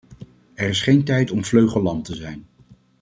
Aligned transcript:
Er 0.53 0.69
is 0.69 0.81
geen 0.81 1.03
tijd 1.03 1.31
om 1.31 1.45
vleugellam 1.45 2.03
te 2.03 2.15
zijn. 2.15 2.47